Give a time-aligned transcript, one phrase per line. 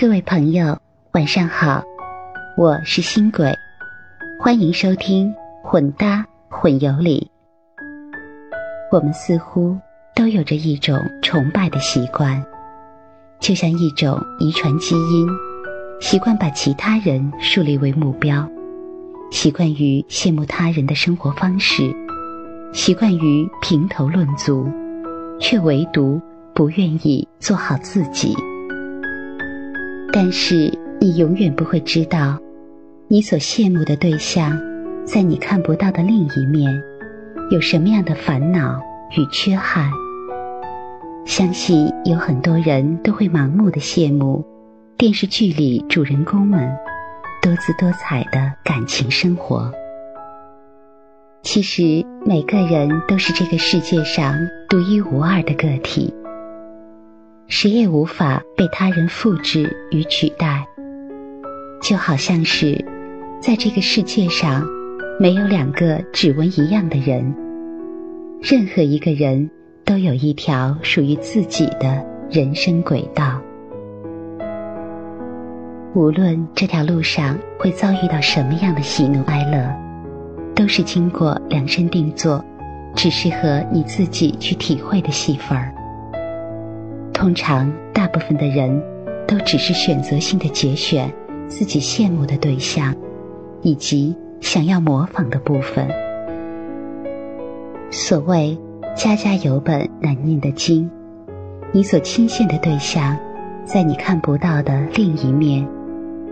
[0.00, 0.78] 各位朋友，
[1.10, 1.82] 晚上好，
[2.56, 3.52] 我是新鬼，
[4.38, 7.28] 欢迎收听混搭混有理。
[8.92, 9.76] 我们似乎
[10.14, 12.40] 都有着一种崇拜的习惯，
[13.40, 15.26] 就像一种遗传基因，
[16.00, 18.48] 习惯把其他人树立为目标，
[19.32, 21.92] 习惯于羡慕他人的生活方式，
[22.72, 24.70] 习惯于评头论足，
[25.40, 26.22] 却唯独
[26.54, 28.36] 不愿意做好自己。
[30.20, 32.36] 但是你永远不会知道，
[33.06, 34.60] 你所羡慕的对象，
[35.04, 36.82] 在你看不到的另一面，
[37.52, 38.80] 有什么样的烦恼
[39.16, 39.88] 与缺憾。
[41.24, 44.44] 相信有很多人都会盲目的羡慕
[44.96, 46.68] 电视剧里主人公们
[47.40, 49.72] 多姿多彩的感情生活。
[51.44, 54.34] 其实每个人都是这个世界上
[54.68, 56.12] 独一无二的个体。
[57.48, 60.66] 谁也无法被他人复制与取代，
[61.80, 62.84] 就好像是
[63.40, 64.66] 在这个世界上
[65.18, 67.34] 没有两个指纹一样的人，
[68.42, 69.50] 任何一个人
[69.86, 73.40] 都有一条属于自己的人生轨道。
[75.94, 79.74] 无论这条路上会遭遇到什么样的喜怒哀乐，
[80.54, 82.44] 都是经过量身定做，
[82.94, 85.72] 只适合你自己去体会的戏份儿。
[87.18, 88.80] 通常，大部分的人
[89.26, 91.12] 都只是选择性的节选
[91.48, 92.94] 自己羡慕的对象，
[93.60, 95.88] 以及想要模仿的部分。
[97.90, 98.56] 所谓
[98.94, 100.88] “家家有本难念的经”，
[101.74, 103.18] 你所倾羡的对象，
[103.64, 105.66] 在你看不到的另一面，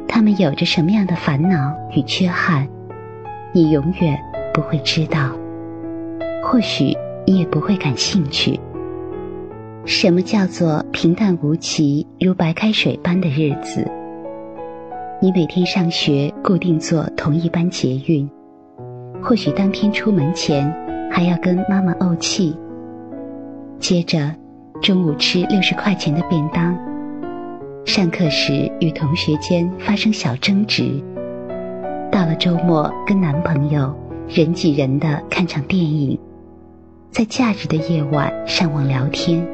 [0.06, 2.69] 他们有着什么样的烦恼与缺憾，
[3.53, 4.17] 你永远
[4.55, 5.33] 不会知道。
[6.45, 8.61] 或许你也不会感兴趣。
[9.87, 13.89] 什么叫做平淡无奇如白开水般的日子？
[15.22, 18.28] 你每天上学固定坐同一班捷运，
[19.22, 20.69] 或许当天出门前
[21.09, 22.56] 还要跟妈妈怄气。
[23.78, 24.34] 接着，
[24.83, 26.77] 中午吃六十块钱的便当，
[27.84, 31.00] 上课时与同学间发生小争执，
[32.10, 33.94] 到了周末跟男朋友
[34.28, 36.19] 人挤人的看场电影，
[37.12, 39.47] 在假日的夜晚上网聊天。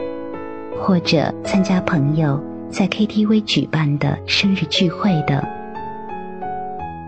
[0.84, 5.41] 或者参加朋友在 KTV 举办的生日聚会等，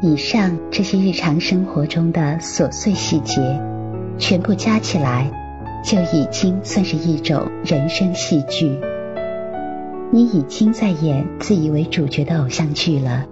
[0.00, 3.60] 以上这些日常生活中的琐碎细节，
[4.16, 5.28] 全部加起来，
[5.82, 8.78] 就已经算是一种人生戏剧。
[10.12, 13.24] 你已经在演自以为主角的偶像剧了。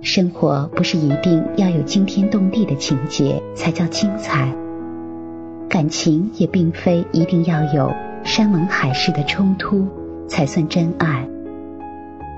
[0.00, 4.50] 生活不是一定要有惊天动地的情节才叫精彩，
[5.68, 7.92] 感情也并非一定要有。
[8.24, 9.86] 山盟海誓的冲突
[10.28, 11.26] 才算真爱。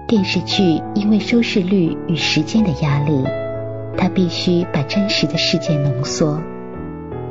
[0.06, 3.24] 电视剧因为收视率与时间的压力，
[3.96, 6.38] 它必须把真实的世界浓缩，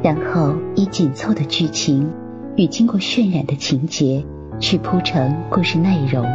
[0.02, 2.12] 然后以紧凑的剧情
[2.56, 4.26] 与经过渲染的情节
[4.60, 6.26] 去铺成故事内容，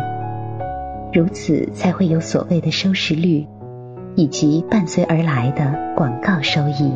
[1.13, 3.47] 如此才会有所谓的收视率，
[4.15, 6.93] 以及伴随而来的广告收益。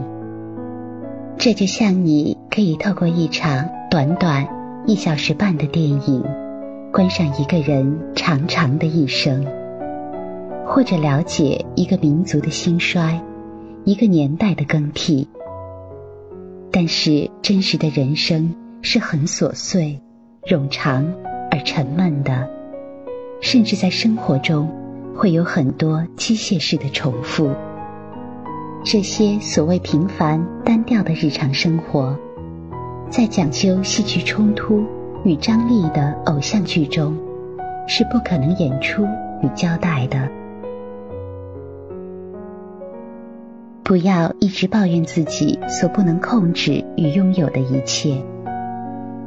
[1.37, 4.62] 这就像你可以透过一场短短。
[4.85, 6.25] 一小时半的电影，
[6.93, 9.47] 观赏一个人长长的一生，
[10.67, 13.23] 或者了解一个民族的兴衰，
[13.85, 15.29] 一个年代的更替。
[16.73, 20.01] 但是真实的人生是很琐碎、
[20.49, 21.15] 冗长
[21.53, 22.51] 而沉闷的，
[23.41, 24.69] 甚至在生活中
[25.15, 27.53] 会有很多机械式的重复。
[28.85, 32.19] 这些所谓平凡单调的日常生活。
[33.13, 34.83] 在讲究戏剧冲突
[35.23, 37.15] 与张力的偶像剧中，
[37.87, 39.05] 是不可能演出
[39.43, 40.31] 与交代的。
[43.83, 48.17] 不要一直抱怨自己所不能控制与拥有的一切。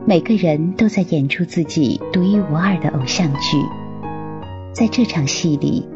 [0.04, 3.60] 每个人都在演出自己独一无二的偶像剧，
[4.74, 5.88] 在这场戏里，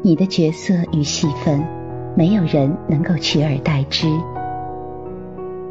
[0.00, 1.62] 你的角色与戏份，
[2.16, 4.06] 没有人能够取而代之。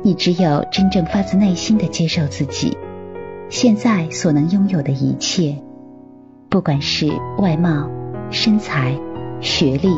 [0.05, 2.77] 你只有真正发自内心的接受自己
[3.49, 5.55] 现在所能拥有的一切，
[6.47, 7.89] 不管是外貌、
[8.29, 8.95] 身材、
[9.41, 9.89] 学历、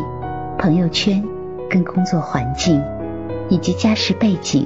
[0.57, 1.21] 朋友圈、
[1.69, 2.81] 跟工作环境，
[3.49, 4.65] 以及家世背景，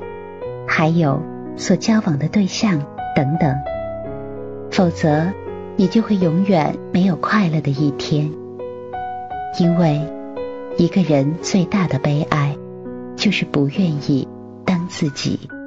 [0.68, 1.20] 还有
[1.58, 2.80] 所交往的对象
[3.16, 3.56] 等等，
[4.70, 5.26] 否则
[5.76, 8.32] 你就会永远没有快乐的一天。
[9.60, 10.08] 因为
[10.78, 12.56] 一个人最大的悲哀，
[13.16, 14.28] 就是不愿意。
[14.92, 15.61] 自己。